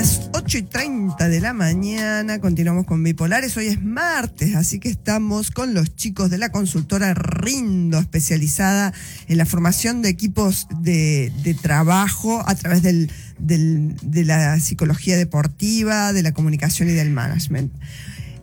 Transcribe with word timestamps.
las 0.00 0.30
8 0.32 0.56
y 0.56 0.62
30 0.62 1.28
de 1.28 1.40
la 1.40 1.52
mañana 1.52 2.40
continuamos 2.40 2.86
con 2.86 3.02
Bipolares. 3.02 3.54
Hoy 3.58 3.66
es 3.66 3.82
martes, 3.82 4.54
así 4.54 4.78
que 4.78 4.88
estamos 4.88 5.50
con 5.50 5.74
los 5.74 5.94
chicos 5.94 6.30
de 6.30 6.38
la 6.38 6.50
consultora 6.50 7.12
Rindo, 7.12 7.98
especializada 7.98 8.94
en 9.28 9.36
la 9.36 9.44
formación 9.44 10.00
de 10.00 10.08
equipos 10.08 10.68
de, 10.80 11.30
trabajo 11.60 12.42
a 12.46 12.54
través 12.54 12.82
del, 12.82 13.10
de 13.38 14.24
la 14.24 14.58
psicología 14.58 15.18
deportiva, 15.18 16.14
de 16.14 16.22
la 16.22 16.32
comunicación 16.32 16.88
y 16.88 16.92
del 16.92 17.10
management. 17.10 17.70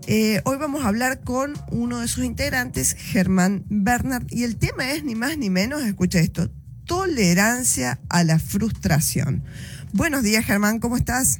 Eh, 0.06 0.42
hoy 0.46 0.58
vamos 0.58 0.86
a 0.86 0.90
hablar 0.90 1.22
con 1.22 1.54
uno 1.72 2.02
de 2.02 2.08
sus 2.08 2.24
integrantes, 2.24 2.94
Germán 2.94 3.66
Bernard, 3.68 4.28
y 4.30 4.44
el 4.44 4.58
tema 4.58 4.92
es 4.92 5.04
ni 5.04 5.16
más 5.16 5.40
ni 5.40 5.50
menos, 5.50 5.82
escucha 5.82 6.20
esto, 6.20 6.52
tolerancia 6.86 8.00
a 8.10 8.24
la 8.24 8.38
frustración. 8.38 9.44
Buenos 9.92 10.22
días, 10.22 10.46
Germán, 10.46 10.80
¿cómo 10.80 10.98
estás? 10.98 11.40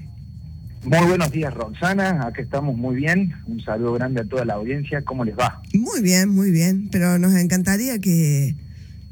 Muy 0.84 1.06
buenos 1.08 1.32
días, 1.32 1.54
Roxana. 1.54 2.28
Aquí 2.28 2.42
estamos 2.42 2.78
muy 2.78 2.96
bien. 2.96 3.34
Un 3.46 3.62
saludo 3.62 3.94
grande 3.94 4.22
a 4.22 4.26
toda 4.26 4.46
la 4.46 4.54
audiencia. 4.54 5.02
¿Cómo 5.04 5.26
les 5.26 5.38
va? 5.38 5.62
Muy 5.74 6.02
bien, 6.02 6.30
muy 6.30 6.52
bien. 6.52 6.90
Pero 6.92 7.18
nos 7.20 7.36
encantaría 7.36 8.00
que, 8.00 8.56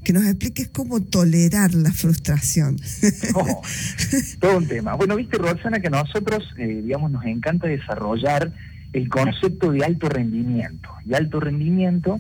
que 0.04 0.13
nos 0.13 0.26
expliques 0.26 0.70
cómo 0.70 1.02
tolerar 1.02 1.73
la 1.73 1.91
frustración. 1.91 2.77
Oh, 3.34 3.62
todo 4.40 4.57
un 4.57 4.67
tema. 4.67 4.93
Bueno, 4.95 5.16
viste, 5.16 5.38
Roxana, 5.38 5.80
que 5.80 5.90
nosotros, 5.90 6.43
eh, 6.57 6.81
digamos, 6.84 7.12
nos 7.12 7.26
encanta 7.26 7.68
desarrollar 7.68 8.52
el 8.93 9.09
concepto 9.09 9.71
de 9.71 9.84
alto 9.84 10.07
rendimiento. 10.07 10.90
Y 11.05 11.13
alto 11.13 11.40
rendimiento, 11.40 12.20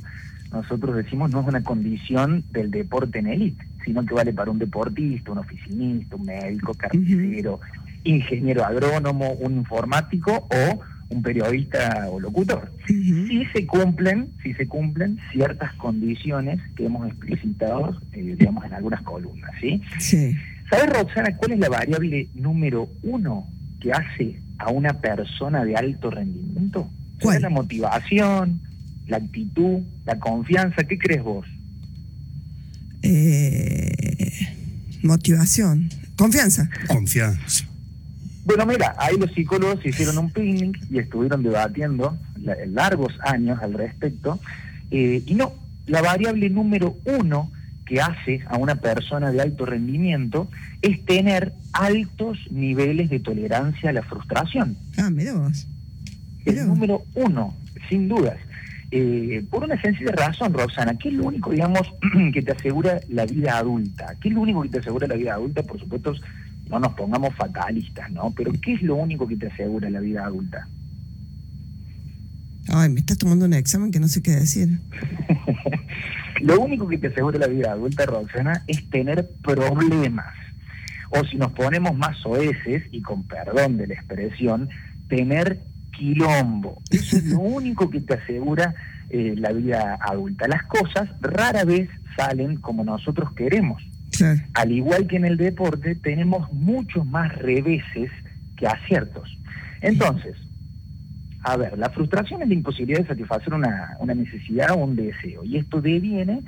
nosotros 0.51 0.97
decimos, 0.97 1.31
no 1.31 1.41
es 1.41 1.47
una 1.47 1.63
condición 1.63 2.43
del 2.51 2.71
deporte 2.71 3.19
en 3.19 3.27
élite 3.27 3.65
sino 3.85 4.03
que 4.05 4.15
vale 4.15 4.33
para 4.33 4.51
un 4.51 4.59
deportista, 4.59 5.31
un 5.31 5.37
oficinista, 5.37 6.15
un 6.15 6.25
médico, 6.25 6.73
carnicero, 6.73 7.59
ingeniero 8.05 8.63
agrónomo, 8.63 9.33
un 9.33 9.57
informático 9.57 10.47
o 10.49 10.79
un 11.09 11.21
periodista 11.21 12.07
o 12.09 12.19
locutor. 12.19 12.71
Si 12.87 13.45
se 13.53 13.65
cumplen, 13.65 14.29
si 14.41 14.53
se 14.53 14.67
cumplen 14.67 15.19
ciertas 15.31 15.73
condiciones 15.75 16.59
que 16.75 16.85
hemos 16.85 17.07
explicitado, 17.07 17.99
eh, 18.13 18.35
digamos, 18.37 18.65
en 18.65 18.73
algunas 18.73 19.01
columnas, 19.03 19.51
¿sí? 19.61 19.81
Sí. 19.99 20.35
¿Sabes, 20.69 20.89
Roxana, 20.89 21.35
cuál 21.37 21.53
es 21.53 21.59
la 21.59 21.69
variable 21.69 22.27
número 22.33 22.89
uno 23.03 23.47
que 23.79 23.91
hace 23.91 24.39
a 24.57 24.71
una 24.71 24.93
persona 24.93 25.63
de 25.63 25.75
alto 25.75 26.09
rendimiento? 26.09 26.89
¿Cuál? 27.21 27.37
Es 27.37 27.41
la 27.43 27.49
motivación, 27.49 28.61
la 29.07 29.17
actitud, 29.17 29.81
la 30.05 30.19
confianza. 30.19 30.83
¿Qué 30.83 30.97
crees 30.97 31.23
vos? 31.23 31.45
Eh, 33.03 34.33
motivación, 35.03 35.89
confianza. 36.15 36.67
Confianza. 36.87 37.67
Bueno, 38.45 38.65
mira, 38.67 38.95
ahí 38.99 39.17
los 39.17 39.31
psicólogos 39.31 39.83
hicieron 39.83 40.19
un 40.19 40.29
picnic 40.29 40.79
y 40.91 40.99
estuvieron 40.99 41.41
debatiendo 41.41 42.17
largos 42.67 43.13
años 43.21 43.59
al 43.61 43.73
respecto. 43.73 44.39
Eh, 44.91 45.23
y 45.25 45.33
no, 45.33 45.53
la 45.87 46.01
variable 46.01 46.49
número 46.49 46.95
uno 47.05 47.51
que 47.85 48.01
hace 48.01 48.41
a 48.47 48.57
una 48.57 48.75
persona 48.75 49.31
de 49.31 49.41
alto 49.41 49.65
rendimiento 49.65 50.47
es 50.81 51.03
tener 51.05 51.53
altos 51.73 52.37
niveles 52.51 53.09
de 53.09 53.19
tolerancia 53.19 53.89
a 53.89 53.93
la 53.93 54.03
frustración. 54.03 54.77
Ah, 54.97 55.09
mira 55.09 55.33
vos. 55.33 55.67
El 56.45 56.67
número 56.67 57.03
uno, 57.15 57.55
sin 57.89 58.07
dudas. 58.07 58.37
Eh, 58.91 59.43
por 59.49 59.63
una 59.63 59.81
sencilla 59.81 60.11
razón, 60.11 60.53
Roxana, 60.53 60.95
¿qué 60.97 61.09
es 61.09 61.15
lo 61.15 61.25
único, 61.25 61.51
digamos, 61.51 61.81
que 62.33 62.41
te 62.41 62.51
asegura 62.51 62.99
la 63.09 63.25
vida 63.25 63.57
adulta? 63.57 64.15
¿Qué 64.21 64.29
es 64.29 64.35
lo 64.35 64.41
único 64.41 64.61
que 64.61 64.69
te 64.69 64.79
asegura 64.79 65.07
la 65.07 65.15
vida 65.15 65.33
adulta? 65.33 65.63
Por 65.63 65.79
supuesto, 65.79 66.13
no 66.69 66.79
nos 66.79 66.93
pongamos 66.93 67.35
fatalistas, 67.35 68.11
¿no? 68.11 68.31
Pero 68.35 68.51
¿qué 68.61 68.73
es 68.73 68.81
lo 68.81 68.95
único 68.95 69.27
que 69.27 69.37
te 69.37 69.47
asegura 69.47 69.89
la 69.89 69.99
vida 69.99 70.25
adulta? 70.25 70.67
Ay, 72.67 72.89
me 72.89 72.99
estás 72.99 73.17
tomando 73.17 73.45
un 73.45 73.53
examen 73.53 73.91
que 73.91 73.99
no 73.99 74.07
sé 74.07 74.21
qué 74.23 74.31
decir. 74.31 74.79
lo 76.41 76.59
único 76.59 76.87
que 76.87 76.97
te 76.97 77.07
asegura 77.07 77.37
la 77.37 77.47
vida 77.47 77.71
adulta, 77.71 78.05
Roxana, 78.05 78.63
es 78.67 78.89
tener 78.89 79.29
problemas. 79.43 80.33
O 81.11 81.23
si 81.25 81.37
nos 81.37 81.51
ponemos 81.51 81.95
más 81.95 82.25
oeces, 82.25 82.83
y 82.91 83.01
con 83.01 83.23
perdón 83.23 83.77
de 83.77 83.87
la 83.87 83.93
expresión, 83.93 84.69
tener 85.07 85.61
quilombo. 85.91 86.81
Eso 86.89 87.17
es 87.17 87.25
lo 87.25 87.39
único 87.39 87.89
que 87.89 88.01
te 88.01 88.15
asegura 88.15 88.73
eh, 89.09 89.35
la 89.37 89.51
vida 89.51 89.97
adulta. 90.01 90.47
Las 90.47 90.63
cosas 90.63 91.09
rara 91.21 91.63
vez 91.63 91.89
salen 92.17 92.57
como 92.57 92.83
nosotros 92.83 93.31
queremos. 93.33 93.83
Al 94.53 94.71
igual 94.71 95.07
que 95.07 95.17
en 95.17 95.25
el 95.25 95.37
deporte, 95.37 95.95
tenemos 95.95 96.51
muchos 96.53 97.05
más 97.05 97.35
reveses 97.37 98.11
que 98.57 98.67
aciertos. 98.67 99.37
Entonces, 99.81 100.35
a 101.43 101.57
ver, 101.57 101.77
la 101.77 101.89
frustración 101.89 102.41
es 102.41 102.47
la 102.47 102.53
imposibilidad 102.53 102.99
de 102.99 103.07
satisfacer 103.07 103.53
una, 103.53 103.95
una 103.99 104.13
necesidad 104.13 104.71
o 104.71 104.77
un 104.77 104.95
deseo. 104.95 105.43
Y 105.43 105.57
esto 105.57 105.81
deviene 105.81 106.41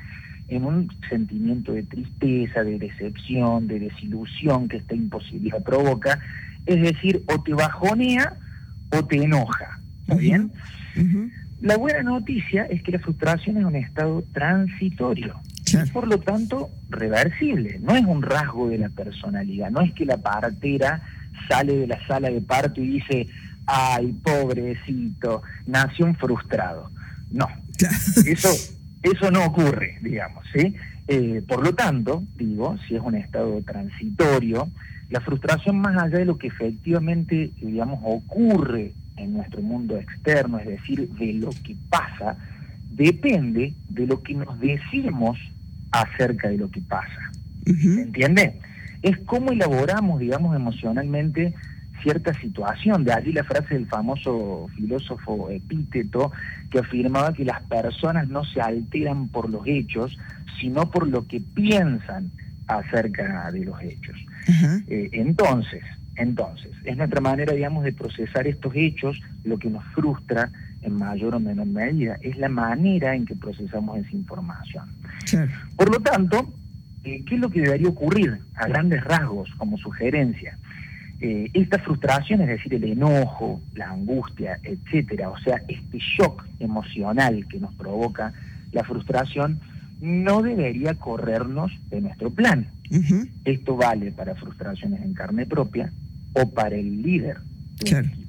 en 0.48 0.66
un 0.66 0.90
sentimiento 1.10 1.74
de 1.74 1.84
tristeza, 1.84 2.64
de 2.64 2.80
decepción, 2.80 3.68
de 3.68 3.80
desilusión 3.80 4.68
que 4.68 4.78
esta 4.78 4.96
imposibilidad 4.96 5.62
provoca. 5.64 6.20
Es 6.66 6.82
decir, 6.82 7.24
o 7.28 7.42
te 7.42 7.54
bajonea 7.54 8.34
o 8.92 9.06
te 9.06 9.18
enoja. 9.24 9.80
¿Está 10.02 10.16
bien? 10.16 10.52
La 11.62 11.78
buena 11.78 12.04
noticia 12.04 12.64
es 12.66 12.82
que 12.84 12.92
la 12.92 13.00
frustración 13.00 13.58
es 13.58 13.66
un 13.66 13.76
estado 13.76 14.24
transitorio. 14.34 15.40
Y 15.74 15.90
por 15.92 16.08
lo 16.08 16.20
tanto, 16.20 16.70
reversible. 16.90 17.80
No 17.82 17.96
es 17.96 18.06
un 18.06 18.22
rasgo 18.22 18.70
de 18.70 18.78
la 18.78 18.90
personalidad. 18.90 19.70
No 19.72 19.82
es 19.82 19.94
que 19.94 20.06
la 20.06 20.18
partera 20.18 21.02
sale 21.50 21.76
de 21.76 21.88
la 21.88 22.06
sala 22.08 22.30
de 22.30 22.42
parto 22.42 22.82
y 22.82 22.88
dice, 22.88 23.28
ay, 23.66 24.14
pobrecito, 24.24 25.44
nació 25.66 26.06
un 26.06 26.16
frustrado. 26.16 26.90
No, 27.32 27.48
eso, 28.26 28.50
eso 29.04 29.32
no 29.32 29.46
ocurre, 29.46 30.00
digamos, 30.02 30.46
¿sí? 30.54 30.76
Eh, 31.08 31.42
por 31.48 31.64
lo 31.64 31.74
tanto, 31.74 32.24
digo, 32.38 32.78
si 32.88 32.96
es 32.96 33.02
un 33.02 33.16
estado 33.16 33.62
transitorio, 33.62 34.70
la 35.10 35.22
frustración 35.22 35.80
más 35.80 36.02
allá 36.02 36.20
de 36.20 36.26
lo 36.26 36.38
que 36.38 36.48
efectivamente, 36.48 37.52
digamos, 37.62 38.00
ocurre 38.04 38.94
en 39.16 39.34
nuestro 39.34 39.62
mundo 39.62 39.98
externo, 39.98 40.60
es 40.60 40.68
decir, 40.68 41.10
de 41.10 41.34
lo 41.34 41.50
que 41.50 41.76
pasa, 41.90 42.38
depende 42.92 43.74
de 43.90 44.06
lo 44.06 44.22
que 44.22 44.34
nos 44.34 44.60
decimos 44.60 45.38
acerca 45.92 46.50
de 46.50 46.58
lo 46.58 46.70
que 46.70 46.82
pasa. 46.82 47.32
¿Se 47.66 48.02
entiende? 48.02 48.60
Es 49.02 49.18
cómo 49.26 49.52
elaboramos, 49.52 50.20
digamos, 50.20 50.56
emocionalmente 50.56 51.54
cierta 52.02 52.34
situación. 52.34 53.04
De 53.04 53.14
allí 53.14 53.34
la 53.34 53.44
frase 53.44 53.74
del 53.74 53.88
famoso 53.88 54.70
filósofo 54.76 55.50
Epíteto 55.50 56.32
que 56.72 56.80
afirmaba 56.80 57.34
que 57.34 57.46
las 57.46 57.62
personas 57.64 58.28
no 58.30 58.44
se 58.46 58.62
alteran 58.62 59.28
por 59.28 59.50
los 59.50 59.66
hechos, 59.66 60.18
sino 60.60 60.90
por 60.90 61.08
lo 61.08 61.28
que 61.28 61.42
piensan 61.42 62.32
acerca 62.68 63.52
de 63.52 63.66
los 63.66 63.82
hechos. 63.82 64.16
Eh, 64.88 65.10
entonces, 65.14 65.84
entonces, 66.16 66.72
es 66.84 66.98
nuestra 66.98 67.22
manera, 67.22 67.54
digamos, 67.54 67.84
de 67.84 67.94
procesar 67.94 68.48
estos 68.48 68.74
hechos 68.76 69.22
lo 69.44 69.58
que 69.58 69.70
nos 69.70 69.84
frustra 69.94 70.50
en 70.82 70.94
mayor 70.94 71.36
o 71.36 71.40
menor 71.40 71.68
medida. 71.68 72.18
Es 72.22 72.38
la 72.38 72.50
manera 72.50 73.16
en 73.16 73.26
que 73.26 73.36
procesamos 73.36 73.98
esa 73.98 74.12
información. 74.12 74.86
Por 75.76 75.92
lo 75.92 76.00
tanto, 76.00 76.54
eh, 77.04 77.24
¿qué 77.26 77.36
es 77.36 77.42
lo 77.42 77.50
que 77.50 77.62
debería 77.62 77.90
ocurrir 77.90 78.40
a 78.56 78.68
grandes 78.68 79.04
rasgos 79.04 79.50
como 79.58 79.78
sugerencia? 79.78 80.58
Eh, 81.20 81.50
esta 81.54 81.80
frustración, 81.80 82.42
es 82.42 82.48
decir, 82.48 82.76
el 82.76 82.84
enojo, 82.84 83.62
la 83.74 83.90
angustia, 83.90 84.60
etcétera, 84.64 85.30
o 85.30 85.40
sea, 85.40 85.62
este 85.68 85.98
shock 85.98 86.46
emocional 86.60 87.48
que 87.48 87.60
nos 87.60 87.74
provoca 87.74 88.34
la 88.72 88.84
frustración, 88.84 89.60
no 90.00 90.44
debería 90.44 90.94
corrernos 90.94 91.72
de 91.90 92.02
nuestro 92.02 92.30
plan. 92.30 92.68
Esto 93.46 93.76
vale 93.76 94.12
para 94.12 94.36
frustraciones 94.36 95.02
en 95.02 95.14
carne 95.14 95.46
propia 95.46 95.92
o 96.34 96.50
para 96.50 96.76
el 96.76 97.02
líder 97.02 97.38
equipo. 97.80 98.27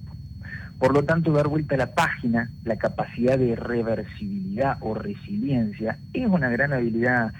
Por 0.79 0.95
lo 0.95 1.03
tanto, 1.03 1.33
dar 1.33 1.49
vuelta 1.49 1.75
a 1.75 1.79
la 1.79 1.95
página, 1.95 2.51
la 2.65 2.77
capacidad 2.77 3.39
de 3.39 3.57
reversibilidad 3.57 4.77
o 4.81 4.95
resiliencia, 4.95 5.99
es 6.13 6.27
una 6.27 6.49
gran 6.49 6.73
habilidad 6.73 7.33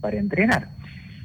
para 0.00 0.18
entrenar. 0.18 0.68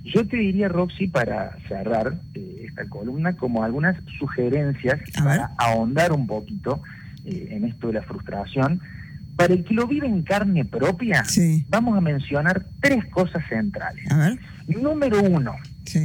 Yo 0.04 0.26
te 0.26 0.38
diría, 0.38 0.70
Roxy, 0.70 1.08
para 1.08 1.58
cerrar 1.68 2.16
eh, 2.34 2.66
esta 2.68 2.86
columna, 2.88 3.34
como 3.34 3.64
algunas 3.64 3.98
sugerencias 4.18 5.00
para 5.22 5.52
ahondar 5.58 6.14
un 6.14 6.26
poquito 6.26 6.82
eh, 7.26 7.50
en 7.52 7.66
esto 7.66 7.88
de 7.88 7.94
la 7.94 8.04
frustración, 8.04 8.80
para 9.36 9.54
el 9.54 9.66
que 9.66 9.74
lo 9.74 9.86
vive 9.86 10.08
en 10.08 10.24
carne 10.24 10.66
propia, 10.66 11.24
vamos 11.70 11.98
a 11.98 12.02
mencionar 12.02 12.66
tres 12.82 13.06
cosas 13.08 13.44
centrales. 13.50 14.06
Número 14.68 15.22
uno, 15.22 15.56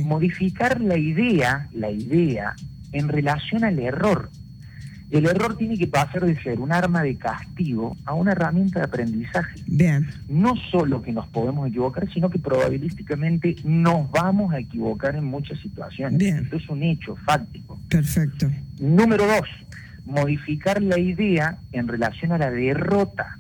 modificar 0.05 0.81
la 0.81 0.99
idea, 0.99 1.69
la 1.73 1.91
idea 1.91 2.55
en 2.93 3.09
relación 3.09 3.65
al 3.65 3.79
error. 3.79 4.31
El 5.13 5.27
error 5.27 5.59
tiene 5.59 5.77
que 5.77 5.87
pasar 5.87 6.25
de 6.25 6.43
ser 6.43 6.59
un 6.59 6.73
arma 6.73 7.03
de 7.03 7.17
castigo 7.17 7.95
a 8.07 8.15
una 8.15 8.33
herramienta 8.33 8.79
de 8.79 8.87
aprendizaje. 8.87 9.61
Bien. 9.67 10.09
No 10.27 10.55
solo 10.71 11.03
que 11.03 11.13
nos 11.13 11.29
podemos 11.29 11.69
equivocar, 11.69 12.11
sino 12.15 12.31
que 12.31 12.39
probabilísticamente 12.39 13.57
nos 13.63 14.11
vamos 14.11 14.55
a 14.55 14.59
equivocar 14.59 15.15
en 15.15 15.25
muchas 15.25 15.61
situaciones. 15.61 16.19
Bien. 16.19 16.39
Esto 16.39 16.57
es 16.57 16.67
un 16.71 16.83
hecho 16.83 17.15
fáctico. 17.27 17.79
Perfecto. 17.91 18.51
Número 18.81 19.27
dos, 19.27 19.47
modificar 20.07 20.83
la 20.83 20.99
idea 20.99 21.59
en 21.73 21.89
relación 21.89 22.33
a 22.33 22.39
la 22.39 22.51
derrota. 22.51 23.37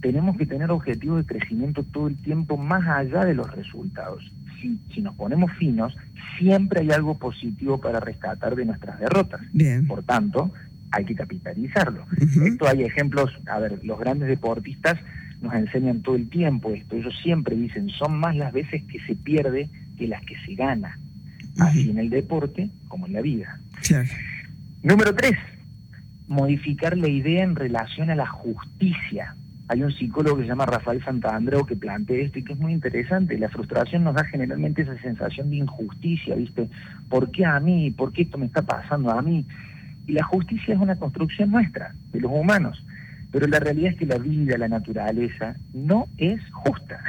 Tenemos 0.00 0.38
que 0.38 0.46
tener 0.46 0.70
objetivos 0.70 1.18
de 1.18 1.26
crecimiento 1.26 1.82
todo 1.82 2.06
el 2.06 2.16
tiempo 2.16 2.56
más 2.56 2.88
allá 2.88 3.26
de 3.26 3.34
los 3.34 3.50
resultados. 3.54 4.32
Si, 4.62 4.80
si 4.94 5.02
nos 5.02 5.14
ponemos 5.14 5.52
finos, 5.58 5.94
siempre 6.38 6.80
hay 6.80 6.90
algo 6.90 7.18
positivo 7.18 7.78
para 7.82 8.00
rescatar 8.00 8.56
de 8.56 8.64
nuestras 8.64 8.98
derrotas. 8.98 9.42
Bien. 9.52 9.86
Por 9.86 10.02
tanto, 10.04 10.50
hay 10.92 11.04
que 11.04 11.14
capitalizarlo. 11.14 12.06
Esto 12.44 12.68
hay 12.68 12.84
ejemplos, 12.84 13.30
a 13.46 13.58
ver, 13.58 13.80
los 13.82 13.98
grandes 13.98 14.28
deportistas 14.28 14.98
nos 15.40 15.54
enseñan 15.54 16.02
todo 16.02 16.14
el 16.16 16.28
tiempo 16.28 16.70
esto. 16.70 16.96
Ellos 16.96 17.14
siempre 17.22 17.56
dicen, 17.56 17.88
son 17.90 18.18
más 18.18 18.36
las 18.36 18.52
veces 18.52 18.82
que 18.84 19.00
se 19.00 19.14
pierde 19.16 19.68
que 19.98 20.06
las 20.06 20.22
que 20.24 20.36
se 20.46 20.54
gana. 20.54 20.98
Así 21.58 21.90
en 21.90 21.98
el 21.98 22.08
deporte 22.08 22.70
como 22.88 23.06
en 23.06 23.12
la 23.14 23.20
vida. 23.20 23.58
Claro. 23.82 24.08
Número 24.82 25.14
tres, 25.14 25.36
modificar 26.28 26.96
la 26.96 27.08
idea 27.08 27.42
en 27.42 27.56
relación 27.56 28.10
a 28.10 28.14
la 28.14 28.26
justicia. 28.26 29.34
Hay 29.68 29.82
un 29.82 29.92
psicólogo 29.92 30.36
que 30.36 30.42
se 30.42 30.48
llama 30.48 30.66
Rafael 30.66 31.02
Santandreu 31.04 31.64
que 31.64 31.76
plantea 31.76 32.24
esto 32.24 32.38
y 32.38 32.44
que 32.44 32.52
es 32.52 32.58
muy 32.58 32.72
interesante. 32.72 33.38
La 33.38 33.48
frustración 33.48 34.04
nos 34.04 34.14
da 34.14 34.24
generalmente 34.24 34.82
esa 34.82 34.98
sensación 35.00 35.50
de 35.50 35.56
injusticia, 35.56 36.34
¿viste? 36.34 36.68
¿Por 37.08 37.30
qué 37.30 37.44
a 37.44 37.58
mí? 37.60 37.90
¿Por 37.90 38.12
qué 38.12 38.22
esto 38.22 38.38
me 38.38 38.46
está 38.46 38.62
pasando 38.62 39.10
a 39.10 39.22
mí? 39.22 39.44
Y 40.06 40.12
la 40.12 40.24
justicia 40.24 40.74
es 40.74 40.80
una 40.80 40.96
construcción 40.96 41.50
nuestra, 41.50 41.94
de 42.12 42.20
los 42.20 42.32
humanos. 42.32 42.84
Pero 43.30 43.46
la 43.46 43.60
realidad 43.60 43.92
es 43.92 43.98
que 43.98 44.06
la 44.06 44.18
vida, 44.18 44.58
la 44.58 44.68
naturaleza, 44.68 45.56
no 45.72 46.06
es 46.18 46.40
justa. 46.52 47.00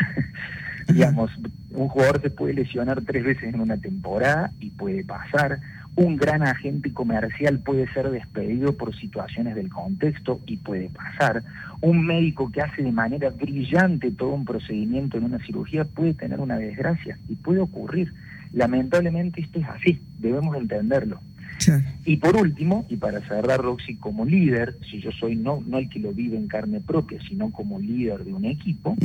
Digamos, 0.87 1.31
un 1.71 1.87
jugador 1.87 2.21
se 2.21 2.29
puede 2.29 2.53
lesionar 2.53 3.01
tres 3.01 3.23
veces 3.23 3.53
en 3.53 3.59
una 3.59 3.77
temporada 3.77 4.51
y 4.59 4.69
puede 4.69 5.03
pasar. 5.03 5.59
Un 5.95 6.17
gran 6.17 6.41
agente 6.41 6.91
comercial 6.91 7.59
puede 7.59 7.91
ser 7.93 8.09
despedido 8.09 8.75
por 8.75 8.95
situaciones 8.95 9.55
del 9.55 9.69
contexto 9.69 10.39
y 10.45 10.57
puede 10.57 10.89
pasar. 10.89 11.43
Un 11.81 12.05
médico 12.05 12.51
que 12.51 12.61
hace 12.61 12.81
de 12.81 12.91
manera 12.91 13.29
brillante 13.29 14.11
todo 14.11 14.29
un 14.29 14.45
procedimiento 14.45 15.17
en 15.17 15.25
una 15.25 15.39
cirugía 15.39 15.83
puede 15.83 16.13
tener 16.13 16.39
una 16.39 16.57
desgracia 16.57 17.17
y 17.27 17.35
puede 17.35 17.59
ocurrir. 17.59 18.13
Lamentablemente 18.53 19.41
esto 19.41 19.59
es 19.59 19.67
así, 19.67 20.01
debemos 20.19 20.55
entenderlo. 20.55 21.19
Claro. 21.63 21.83
Y 22.05 22.17
por 22.17 22.35
último, 22.35 22.85
y 22.89 22.97
para 22.97 23.21
cerrar 23.27 23.61
Roxy 23.61 23.95
como 23.95 24.25
líder, 24.25 24.77
si 24.89 24.99
yo 24.99 25.11
soy 25.11 25.35
no, 25.35 25.63
no 25.65 25.77
el 25.77 25.89
que 25.89 25.99
lo 25.99 26.11
vive 26.13 26.37
en 26.37 26.47
carne 26.47 26.81
propia, 26.81 27.19
sino 27.27 27.51
como 27.51 27.79
líder 27.79 28.23
de 28.23 28.33
un 28.33 28.45
equipo, 28.45 28.95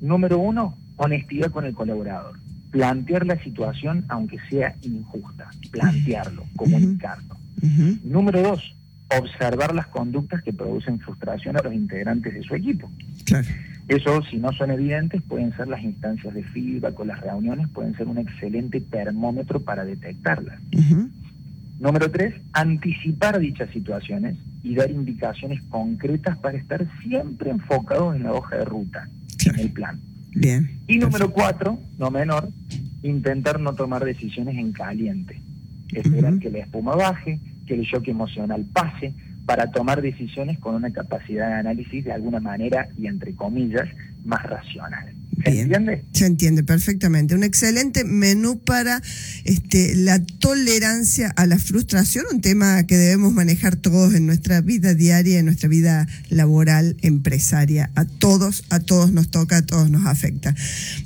número 0.00 0.38
uno, 0.38 0.76
honestidad 0.96 1.50
con 1.50 1.64
el 1.64 1.74
colaborador. 1.74 2.38
Plantear 2.70 3.26
la 3.26 3.42
situación 3.42 4.04
aunque 4.08 4.38
sea 4.50 4.76
injusta, 4.82 5.48
plantearlo, 5.70 6.44
comunicarlo. 6.54 7.36
Número 8.04 8.42
dos, 8.42 8.74
observar 9.16 9.74
las 9.74 9.86
conductas 9.86 10.42
que 10.42 10.52
producen 10.52 11.00
frustración 11.00 11.56
a 11.56 11.62
los 11.62 11.72
integrantes 11.72 12.34
de 12.34 12.42
su 12.42 12.54
equipo. 12.54 12.90
Claro. 13.24 13.48
Eso, 13.88 14.22
si 14.30 14.36
no 14.36 14.52
son 14.52 14.70
evidentes, 14.70 15.22
pueden 15.22 15.56
ser 15.56 15.66
las 15.66 15.82
instancias 15.82 16.34
de 16.34 16.44
feedback 16.44 17.00
o 17.00 17.06
las 17.06 17.20
reuniones, 17.20 17.68
pueden 17.68 17.96
ser 17.96 18.06
un 18.06 18.18
excelente 18.18 18.82
termómetro 18.82 19.60
para 19.60 19.84
detectarlas. 19.86 20.60
Número 21.78 22.10
tres, 22.10 22.34
anticipar 22.52 23.38
dichas 23.38 23.70
situaciones 23.70 24.36
y 24.64 24.74
dar 24.74 24.90
indicaciones 24.90 25.62
concretas 25.68 26.36
para 26.38 26.58
estar 26.58 26.86
siempre 27.02 27.50
enfocados 27.50 28.16
en 28.16 28.24
la 28.24 28.32
hoja 28.32 28.56
de 28.56 28.64
ruta, 28.64 29.08
Claro. 29.38 29.58
en 29.58 29.64
el 29.66 29.72
plan. 29.72 30.00
Bien. 30.34 30.70
Y 30.88 30.98
número 30.98 31.30
cuatro, 31.30 31.78
no 31.98 32.10
menor, 32.10 32.48
intentar 33.02 33.60
no 33.60 33.74
tomar 33.74 34.04
decisiones 34.04 34.56
en 34.56 34.72
caliente. 34.72 35.40
Esperar 35.92 36.38
que 36.38 36.50
la 36.50 36.58
espuma 36.58 36.96
baje, 36.96 37.38
que 37.66 37.74
el 37.74 37.82
shock 37.82 38.08
emocional 38.08 38.64
pase, 38.72 39.14
para 39.46 39.70
tomar 39.70 40.02
decisiones 40.02 40.58
con 40.58 40.74
una 40.74 40.90
capacidad 40.90 41.48
de 41.48 41.54
análisis 41.54 42.04
de 42.04 42.12
alguna 42.12 42.40
manera 42.40 42.88
y 42.98 43.06
entre 43.06 43.34
comillas 43.34 43.88
más 44.24 44.42
racional. 44.42 45.06
¿Se 45.44 45.50
Bien. 45.50 45.64
entiende? 45.64 46.04
Se 46.12 46.26
entiende 46.26 46.64
perfectamente. 46.64 47.34
Un 47.34 47.44
excelente 47.44 48.04
menú 48.04 48.58
para 48.58 49.00
este, 49.44 49.94
la 49.94 50.20
tolerancia 50.24 51.32
a 51.36 51.46
la 51.46 51.58
frustración, 51.58 52.24
un 52.32 52.40
tema 52.40 52.84
que 52.84 52.96
debemos 52.96 53.32
manejar 53.32 53.76
todos 53.76 54.14
en 54.14 54.26
nuestra 54.26 54.60
vida 54.60 54.94
diaria, 54.94 55.38
en 55.38 55.44
nuestra 55.44 55.68
vida 55.68 56.06
laboral, 56.28 56.96
empresaria. 57.02 57.90
A 57.94 58.04
todos, 58.04 58.64
a 58.70 58.80
todos 58.80 59.12
nos 59.12 59.30
toca, 59.30 59.58
a 59.58 59.62
todos 59.62 59.90
nos 59.90 60.06
afecta. 60.06 60.54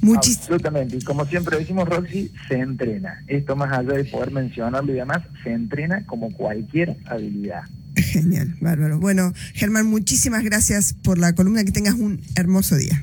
Muchis 0.01 0.39
Absolutamente. 0.39 0.97
Y 0.97 1.03
como 1.03 1.27
siempre 1.27 1.59
decimos, 1.59 1.89
Roxy, 1.89 2.33
se 2.49 2.55
entrena. 2.57 3.23
Esto 3.27 3.57
más 3.57 3.73
allá 3.73 3.95
de 3.95 4.05
poder 4.05 4.31
mencionarlo 4.31 4.93
y 4.93 4.97
demás, 4.97 5.23
se 5.45 5.53
entrena 5.53 6.05
como 6.07 6.33
cualquier 6.33 6.97
habilidad. 7.07 7.63
Genial, 7.95 8.57
bárbaro. 8.61 8.99
Bueno, 8.99 9.33
Germán, 9.55 9.87
muchísimas 9.87 10.43
gracias 10.45 10.95
por 10.95 11.19
la 11.19 11.35
columna. 11.35 11.65
Que 11.65 11.73
tengas 11.73 11.95
un 11.95 12.23
hermoso 12.37 12.77
día. 12.77 13.03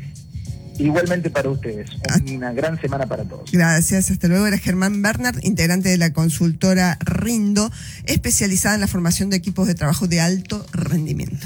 Igualmente 0.80 1.30
para 1.30 1.50
ustedes. 1.50 1.90
Ah. 2.10 2.18
Una 2.34 2.54
gran 2.54 2.80
semana 2.80 3.06
para 3.06 3.24
todos. 3.26 3.52
Gracias, 3.52 4.10
hasta 4.10 4.28
luego. 4.28 4.48
Era 4.48 4.58
Germán 4.58 5.02
Bernard, 5.02 5.38
integrante 5.44 5.90
de 5.90 5.98
la 5.98 6.14
consultora 6.14 6.98
Rindo, 7.02 7.70
especializada 8.06 8.76
en 8.76 8.82
la 8.82 8.88
formación 8.88 9.30
de 9.30 9.38
equipos 9.38 9.68
de 9.68 9.76
trabajo 9.76 10.08
de 10.08 10.22
alto 10.22 10.66
rendimiento. 10.72 11.46